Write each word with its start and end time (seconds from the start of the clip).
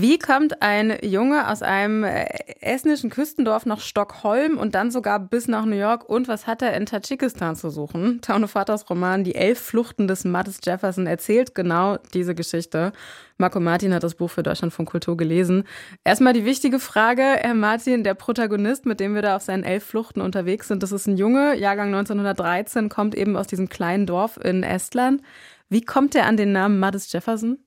wie 0.00 0.18
kommt 0.18 0.62
ein 0.62 0.98
Junge 1.02 1.48
aus 1.48 1.62
einem 1.62 2.04
äh, 2.04 2.26
estnischen 2.60 3.08
Küstendorf 3.08 3.64
nach 3.64 3.80
Stockholm 3.80 4.58
und 4.58 4.74
dann 4.74 4.90
sogar 4.90 5.18
bis 5.18 5.48
nach 5.48 5.64
New 5.64 5.76
York? 5.76 6.08
Und 6.08 6.28
was 6.28 6.46
hat 6.46 6.60
er 6.60 6.76
in 6.76 6.84
Tadschikistan 6.84 7.56
zu 7.56 7.70
suchen? 7.70 8.20
Taunevaters 8.20 8.90
Roman 8.90 9.24
Die 9.24 9.34
elf 9.34 9.58
Fluchten 9.58 10.06
des 10.06 10.24
Mattis 10.24 10.60
Jefferson 10.62 11.06
erzählt 11.06 11.54
genau 11.54 11.96
diese 12.12 12.34
Geschichte. 12.34 12.92
Marco 13.38 13.58
Martin 13.58 13.94
hat 13.94 14.02
das 14.02 14.14
Buch 14.14 14.30
für 14.30 14.42
Deutschland 14.42 14.74
von 14.74 14.84
Kultur 14.84 15.16
gelesen. 15.16 15.64
Erstmal 16.04 16.34
die 16.34 16.44
wichtige 16.44 16.78
Frage, 16.78 17.22
Herr 17.22 17.54
Martin, 17.54 18.04
der 18.04 18.14
Protagonist, 18.14 18.84
mit 18.84 19.00
dem 19.00 19.14
wir 19.14 19.22
da 19.22 19.36
auf 19.36 19.42
seinen 19.42 19.64
elf 19.64 19.84
Fluchten 19.84 20.20
unterwegs 20.20 20.68
sind, 20.68 20.82
das 20.82 20.92
ist 20.92 21.06
ein 21.06 21.16
Junge, 21.16 21.56
Jahrgang 21.56 21.88
1913, 21.88 22.88
kommt 22.88 23.14
eben 23.14 23.36
aus 23.36 23.46
diesem 23.46 23.68
kleinen 23.68 24.06
Dorf 24.06 24.36
in 24.36 24.62
Estland. 24.62 25.22
Wie 25.68 25.80
kommt 25.80 26.14
er 26.14 26.26
an 26.26 26.36
den 26.36 26.52
Namen 26.52 26.78
Mattis 26.78 27.10
Jefferson? 27.12 27.58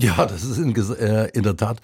Ja, 0.00 0.24
das 0.24 0.44
ist 0.44 0.58
in, 0.58 0.74
äh, 0.96 1.28
in 1.34 1.42
der 1.42 1.56
Tat 1.56 1.80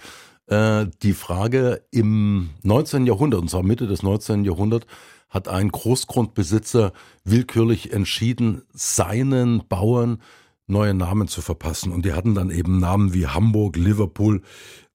äh, 0.46 0.86
die 1.02 1.12
Frage 1.12 1.82
im 1.90 2.50
19. 2.62 3.06
Jahrhundert, 3.06 3.40
und 3.40 3.50
zwar 3.50 3.62
Mitte 3.62 3.86
des 3.86 4.02
19. 4.02 4.44
Jahrhunderts, 4.44 4.86
hat 5.28 5.48
ein 5.48 5.70
Großgrundbesitzer 5.70 6.92
willkürlich 7.24 7.92
entschieden, 7.92 8.62
seinen 8.72 9.66
Bauern 9.68 10.22
neue 10.66 10.94
Namen 10.94 11.28
zu 11.28 11.42
verpassen. 11.42 11.92
Und 11.92 12.06
die 12.06 12.14
hatten 12.14 12.34
dann 12.34 12.50
eben 12.50 12.78
Namen 12.78 13.12
wie 13.12 13.26
Hamburg, 13.26 13.76
Liverpool, 13.76 14.40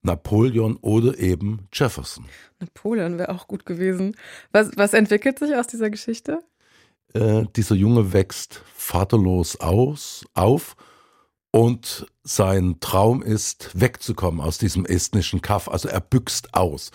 Napoleon 0.02 0.78
oder 0.78 1.20
eben 1.20 1.68
Jefferson. 1.72 2.26
Napoleon 2.60 3.20
wäre 3.20 3.30
auch 3.30 3.48
gut 3.48 3.66
gewesen. 3.66 4.16
Was, 4.52 4.72
was 4.78 4.94
entwickelt 4.94 5.38
sich 5.38 5.56
aus 5.56 5.68
dieser 5.68 5.92
Geschichte? 5.92 6.40
Äh, 7.14 7.44
dieser 7.56 7.76
Junge 7.76 8.14
wächst 8.14 8.64
vaterlos 8.74 9.60
aus, 9.60 10.26
auf 10.34 10.76
und 11.52 12.08
sein 12.24 12.78
Traum 12.80 13.22
ist, 13.22 13.72
wegzukommen 13.74 14.40
aus 14.42 14.58
diesem 14.58 14.86
estnischen 14.86 15.42
Kaff. 15.42 15.68
Also 15.68 15.90
er 15.90 16.00
büxt 16.00 16.54
aus. 16.54 16.92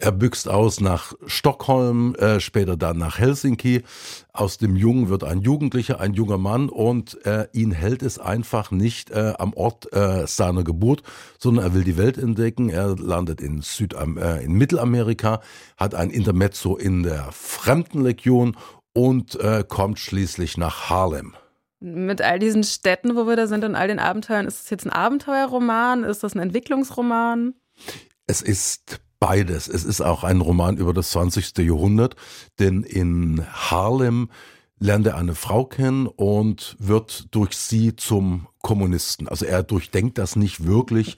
Er 0.00 0.12
büxt 0.12 0.48
aus 0.48 0.80
nach 0.80 1.14
Stockholm, 1.26 2.14
äh, 2.14 2.38
später 2.38 2.76
dann 2.76 2.98
nach 2.98 3.18
Helsinki. 3.18 3.82
Aus 4.32 4.56
dem 4.56 4.76
Jungen 4.76 5.08
wird 5.08 5.24
ein 5.24 5.40
Jugendlicher, 5.40 6.00
ein 6.00 6.14
junger 6.14 6.38
Mann 6.38 6.68
und 6.68 7.24
äh, 7.26 7.48
ihn 7.52 7.72
hält 7.72 8.02
es 8.04 8.20
einfach 8.20 8.70
nicht 8.70 9.10
äh, 9.10 9.34
am 9.38 9.52
Ort 9.54 9.92
äh, 9.92 10.26
seiner 10.28 10.62
Geburt, 10.62 11.02
sondern 11.38 11.64
er 11.64 11.74
will 11.74 11.82
die 11.82 11.98
Welt 11.98 12.16
entdecken. 12.16 12.70
Er 12.70 12.94
landet 12.96 13.40
in, 13.40 13.60
Südam 13.60 14.16
äh, 14.16 14.40
in 14.40 14.52
Mittelamerika, 14.52 15.40
hat 15.76 15.96
ein 15.96 16.10
Intermezzo 16.10 16.76
in 16.76 17.02
der 17.02 17.30
Fremdenlegion 17.32 18.56
und 18.94 19.34
äh, 19.40 19.64
kommt 19.68 19.98
schließlich 19.98 20.56
nach 20.56 20.88
Harlem. 20.88 21.34
Mit 21.80 22.20
all 22.22 22.38
diesen 22.38 22.64
Städten, 22.64 23.14
wo 23.14 23.26
wir 23.26 23.36
da 23.36 23.46
sind 23.46 23.64
und 23.64 23.76
all 23.76 23.88
den 23.88 23.98
Abenteuern, 23.98 24.46
ist 24.46 24.64
es 24.64 24.70
jetzt 24.70 24.84
ein 24.84 24.90
Abenteuerroman? 24.90 26.04
Ist 26.04 26.24
das 26.24 26.34
ein 26.34 26.40
Entwicklungsroman? 26.40 27.54
Es 28.26 28.42
ist 28.42 29.00
beides. 29.20 29.68
Es 29.68 29.84
ist 29.84 30.00
auch 30.00 30.24
ein 30.24 30.40
Roman 30.40 30.76
über 30.76 30.92
das 30.92 31.10
20. 31.10 31.58
Jahrhundert, 31.58 32.16
denn 32.58 32.82
in 32.82 33.46
Harlem 33.52 34.30
lernt 34.80 35.06
er 35.06 35.16
eine 35.16 35.34
Frau 35.34 35.64
kennen 35.64 36.06
und 36.06 36.76
wird 36.78 37.34
durch 37.34 37.56
sie 37.56 37.96
zum 37.96 38.48
Kommunisten. 38.62 39.28
Also 39.28 39.44
er 39.44 39.62
durchdenkt 39.62 40.18
das 40.18 40.36
nicht 40.36 40.66
wirklich, 40.66 41.16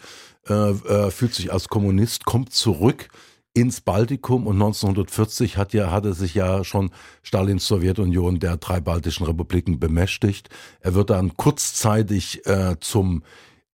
äh, 0.49 0.71
äh, 0.71 1.11
fühlt 1.11 1.35
sich 1.35 1.53
als 1.53 1.69
Kommunist, 1.69 2.25
kommt 2.25 2.53
zurück 2.53 3.09
ins 3.53 3.81
Baltikum 3.81 4.47
und 4.47 4.57
1940 4.57 5.57
hat 5.57 5.73
ja, 5.73 5.91
hatte 5.91 6.15
sich 6.15 6.35
ja 6.35 6.63
schon 6.65 6.91
Stalins 7.23 7.67
Sowjetunion 7.67 8.39
der 8.39 8.57
drei 8.57 8.81
baltischen 8.81 9.27
Republiken 9.27 9.81
bemächtigt. 9.81 10.49
Er 10.81 10.95
wird 10.95 11.11
dann 11.11 11.37
kurzzeitig 11.37 12.47
äh, 12.47 12.77
zum 12.81 13.23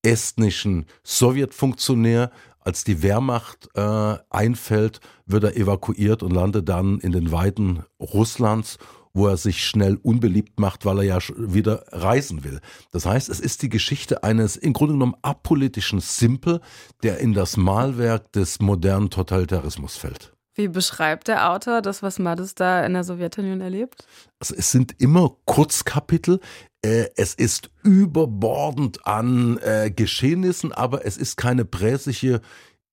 estnischen 0.02 0.86
Sowjetfunktionär. 1.02 2.30
Als 2.60 2.82
die 2.82 3.02
Wehrmacht 3.02 3.68
äh, 3.74 4.16
einfällt, 4.30 5.00
wird 5.26 5.44
er 5.44 5.56
evakuiert 5.56 6.22
und 6.22 6.32
landet 6.32 6.68
dann 6.68 6.98
in 6.98 7.12
den 7.12 7.30
Weiten 7.30 7.84
Russlands 8.00 8.78
wo 9.16 9.26
er 9.26 9.36
sich 9.36 9.66
schnell 9.66 9.98
unbeliebt 10.02 10.60
macht, 10.60 10.84
weil 10.84 10.98
er 10.98 11.04
ja 11.04 11.18
wieder 11.36 11.84
reisen 11.90 12.44
will. 12.44 12.60
Das 12.90 13.06
heißt, 13.06 13.28
es 13.30 13.40
ist 13.40 13.62
die 13.62 13.70
Geschichte 13.70 14.22
eines 14.22 14.56
im 14.56 14.74
Grunde 14.74 14.92
genommen 14.92 15.16
apolitischen 15.22 16.00
Simpel, 16.00 16.60
der 17.02 17.18
in 17.18 17.32
das 17.32 17.56
Malwerk 17.56 18.30
des 18.32 18.60
modernen 18.60 19.10
Totalitarismus 19.10 19.96
fällt. 19.96 20.32
Wie 20.54 20.68
beschreibt 20.68 21.28
der 21.28 21.50
Autor 21.50 21.82
das, 21.82 22.02
was 22.02 22.18
Madis 22.18 22.54
da 22.54 22.84
in 22.84 22.94
der 22.94 23.04
Sowjetunion 23.04 23.60
erlebt? 23.60 24.06
Also 24.38 24.54
es 24.54 24.70
sind 24.70 24.94
immer 24.98 25.36
Kurzkapitel. 25.44 26.40
Äh, 26.82 27.08
es 27.16 27.34
ist 27.34 27.70
überbordend 27.82 29.06
an 29.06 29.58
äh, 29.58 29.90
Geschehnissen, 29.90 30.72
aber 30.72 31.04
es 31.04 31.16
ist 31.16 31.36
keine 31.36 31.64
präsige 31.64 32.40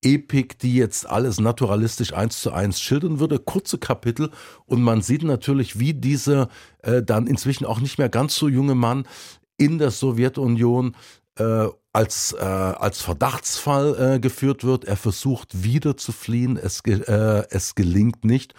Epik, 0.03 0.59
die 0.59 0.75
jetzt 0.75 1.07
alles 1.09 1.39
naturalistisch 1.39 2.13
eins 2.13 2.41
zu 2.41 2.51
eins 2.51 2.79
schildern 2.81 3.19
würde, 3.19 3.39
kurze 3.39 3.77
Kapitel 3.77 4.29
und 4.65 4.81
man 4.81 5.01
sieht 5.01 5.23
natürlich, 5.23 5.79
wie 5.79 5.93
dieser 5.93 6.49
äh, 6.81 7.01
dann 7.01 7.27
inzwischen 7.27 7.65
auch 7.65 7.79
nicht 7.79 7.97
mehr 7.97 8.09
ganz 8.09 8.35
so 8.35 8.47
junge 8.47 8.75
Mann 8.75 9.07
in 9.57 9.77
der 9.77 9.91
Sowjetunion 9.91 10.95
äh, 11.37 11.67
als, 11.93 12.33
äh, 12.33 12.43
als 12.43 13.01
Verdachtsfall 13.01 14.15
äh, 14.15 14.19
geführt 14.19 14.63
wird. 14.63 14.85
Er 14.85 14.97
versucht 14.97 15.63
wieder 15.63 15.95
zu 15.95 16.11
fliehen, 16.11 16.57
es, 16.57 16.83
ge 16.83 17.01
äh, 17.01 17.45
es 17.49 17.75
gelingt 17.75 18.25
nicht 18.25 18.53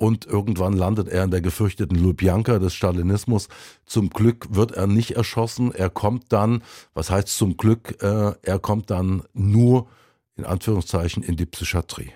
und 0.00 0.26
irgendwann 0.26 0.72
landet 0.72 1.08
er 1.08 1.24
in 1.24 1.30
der 1.30 1.42
gefürchteten 1.42 1.96
Lubjanka 1.96 2.58
des 2.58 2.74
Stalinismus. 2.74 3.48
Zum 3.84 4.10
Glück 4.10 4.46
wird 4.50 4.72
er 4.72 4.86
nicht 4.86 5.12
erschossen. 5.12 5.72
Er 5.72 5.90
kommt 5.90 6.32
dann, 6.32 6.62
was 6.94 7.10
heißt 7.10 7.28
zum 7.28 7.56
Glück, 7.56 8.02
äh, 8.02 8.32
er 8.42 8.58
kommt 8.58 8.90
dann 8.90 9.22
nur 9.34 9.88
in 10.36 10.44
Anführungszeichen 10.44 11.22
in 11.22 11.36
die 11.36 11.46
Psychiatrie. 11.46 12.12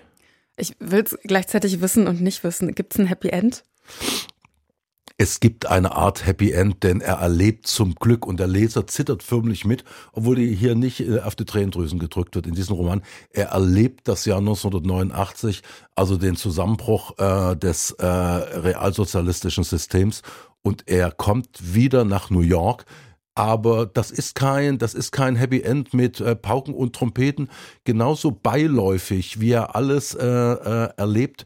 Ich 0.57 0.75
will 0.79 1.03
es 1.03 1.17
gleichzeitig 1.23 1.81
wissen 1.81 2.07
und 2.07 2.21
nicht 2.21 2.43
wissen. 2.43 2.73
Gibt 2.73 2.93
es 2.93 2.99
ein 2.99 3.07
Happy 3.07 3.29
End? 3.29 3.63
Es 5.17 5.39
gibt 5.39 5.65
eine 5.65 5.95
Art 5.95 6.25
Happy 6.25 6.51
End, 6.51 6.83
denn 6.83 6.99
er 6.99 7.15
erlebt 7.15 7.67
zum 7.67 7.95
Glück 7.95 8.25
und 8.25 8.37
der 8.37 8.47
Leser 8.47 8.85
zittert 8.85 9.23
förmlich 9.23 9.63
mit, 9.63 9.85
obwohl 10.11 10.37
hier 10.37 10.75
nicht 10.75 10.99
äh, 10.99 11.21
auf 11.21 11.35
die 11.35 11.45
Tränendrüsen 11.45 11.99
gedrückt 11.99 12.35
wird 12.35 12.47
in 12.47 12.53
diesem 12.53 12.75
Roman. 12.75 13.01
Er 13.29 13.47
erlebt 13.47 14.09
das 14.09 14.25
Jahr 14.25 14.39
1989, 14.39 15.61
also 15.95 16.17
den 16.17 16.35
Zusammenbruch 16.35 17.17
äh, 17.17 17.55
des 17.55 17.91
äh, 17.91 18.05
realsozialistischen 18.05 19.63
Systems 19.63 20.21
und 20.61 20.83
er 20.87 21.11
kommt 21.11 21.73
wieder 21.73 22.03
nach 22.03 22.29
New 22.29 22.41
York 22.41 22.85
aber 23.35 23.85
das 23.85 24.11
ist 24.11 24.33
kein, 24.33 24.77
das 24.77 24.93
ist 24.93 25.11
kein 25.11 25.35
Happy 25.35 25.61
End 25.61 25.93
mit 25.93 26.21
äh, 26.21 26.35
Pauken 26.35 26.73
und 26.73 26.95
Trompeten. 26.95 27.49
Genauso 27.83 28.31
beiläufig, 28.31 29.41
wie 29.41 29.51
er 29.51 29.75
alles 29.75 30.15
äh, 30.15 30.25
äh, 30.25 30.89
erlebt, 30.95 31.45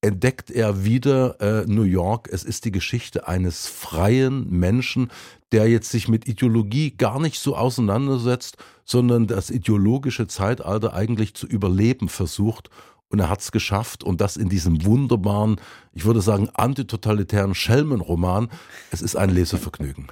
entdeckt 0.00 0.50
er 0.50 0.84
wieder 0.84 1.40
äh, 1.40 1.64
New 1.66 1.82
York. 1.82 2.28
Es 2.32 2.44
ist 2.44 2.64
die 2.64 2.72
Geschichte 2.72 3.26
eines 3.26 3.66
freien 3.66 4.48
Menschen, 4.48 5.10
der 5.50 5.68
jetzt 5.68 5.90
sich 5.90 6.08
mit 6.08 6.28
Ideologie 6.28 6.92
gar 6.92 7.20
nicht 7.20 7.40
so 7.40 7.56
auseinandersetzt, 7.56 8.56
sondern 8.84 9.26
das 9.26 9.50
ideologische 9.50 10.28
Zeitalter 10.28 10.94
eigentlich 10.94 11.34
zu 11.34 11.46
überleben 11.46 12.08
versucht. 12.08 12.70
Und 13.08 13.18
er 13.18 13.28
hat 13.28 13.40
es 13.40 13.52
geschafft 13.52 14.04
und 14.04 14.20
das 14.20 14.36
in 14.36 14.48
diesem 14.48 14.84
wunderbaren, 14.84 15.60
ich 15.92 16.04
würde 16.04 16.22
sagen, 16.22 16.48
antitotalitären 16.54 17.54
Schelmenroman. 17.54 18.48
Es 18.90 19.02
ist 19.02 19.16
ein 19.16 19.30
Lesevergnügen. 19.30 20.08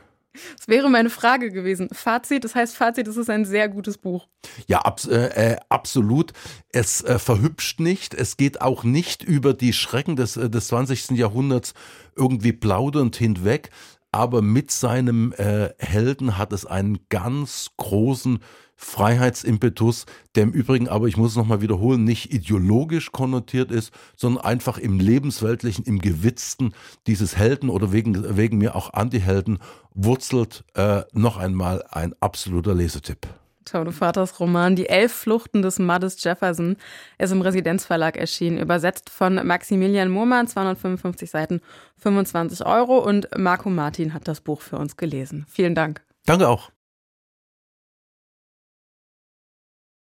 Das 0.56 0.68
wäre 0.68 0.88
meine 0.88 1.10
Frage 1.10 1.50
gewesen. 1.50 1.88
Fazit, 1.92 2.44
das 2.44 2.54
heißt 2.54 2.76
Fazit, 2.76 3.08
es 3.08 3.16
ist 3.16 3.30
ein 3.30 3.44
sehr 3.44 3.68
gutes 3.68 3.98
Buch. 3.98 4.28
Ja, 4.66 4.80
abs 4.80 5.06
äh, 5.06 5.52
äh, 5.52 5.56
absolut. 5.68 6.32
Es 6.72 7.02
äh, 7.02 7.18
verhübscht 7.18 7.80
nicht. 7.80 8.14
Es 8.14 8.36
geht 8.36 8.60
auch 8.60 8.84
nicht 8.84 9.24
über 9.24 9.54
die 9.54 9.72
Schrecken 9.72 10.16
des, 10.16 10.36
äh, 10.36 10.48
des 10.48 10.68
20. 10.68 11.10
Jahrhunderts 11.10 11.74
irgendwie 12.16 12.52
plaudernd 12.52 13.16
hinweg. 13.16 13.70
Aber 14.12 14.42
mit 14.42 14.70
seinem 14.70 15.32
äh, 15.32 15.70
Helden 15.78 16.36
hat 16.36 16.52
es 16.52 16.66
einen 16.66 16.98
ganz 17.08 17.70
großen 17.76 18.40
Freiheitsimpetus, 18.74 20.06
der 20.34 20.44
im 20.44 20.52
Übrigen 20.52 20.88
aber, 20.88 21.06
ich 21.06 21.18
muss 21.18 21.32
es 21.32 21.36
nochmal 21.36 21.60
wiederholen, 21.60 22.02
nicht 22.02 22.32
ideologisch 22.32 23.12
konnotiert 23.12 23.70
ist, 23.70 23.92
sondern 24.16 24.42
einfach 24.42 24.78
im 24.78 24.98
lebensweltlichen, 24.98 25.84
im 25.84 25.98
Gewitzten 25.98 26.72
dieses 27.06 27.36
Helden 27.36 27.68
oder 27.68 27.92
wegen, 27.92 28.36
wegen 28.38 28.56
mir 28.56 28.74
auch 28.74 28.94
Antihelden 28.94 29.58
wurzelt 29.94 30.64
äh, 30.74 31.02
noch 31.12 31.36
einmal 31.36 31.84
ein 31.90 32.14
absoluter 32.20 32.74
Lesetipp. 32.74 33.26
Tauno 33.70 33.92
Vaters 33.92 34.40
Roman 34.40 34.74
Die 34.74 34.88
elf 34.88 35.12
Fluchten 35.12 35.62
des 35.62 35.78
Muddes 35.78 36.22
Jefferson 36.22 36.76
ist 37.18 37.30
im 37.30 37.40
Residenzverlag 37.40 38.16
erschienen, 38.16 38.58
übersetzt 38.58 39.10
von 39.10 39.46
Maximilian 39.46 40.10
Murmann, 40.10 40.48
255 40.48 41.30
Seiten, 41.30 41.60
25 41.98 42.66
Euro 42.66 42.98
und 42.98 43.28
Marco 43.36 43.70
Martin 43.70 44.12
hat 44.12 44.26
das 44.26 44.40
Buch 44.40 44.60
für 44.60 44.76
uns 44.76 44.96
gelesen. 44.96 45.46
Vielen 45.48 45.74
Dank. 45.74 46.02
Danke 46.26 46.48
auch. 46.48 46.70